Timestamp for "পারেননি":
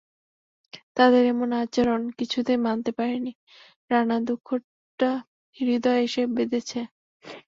2.97-3.33